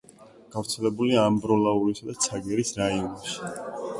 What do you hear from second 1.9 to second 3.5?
და ცაგერის რაიონებში.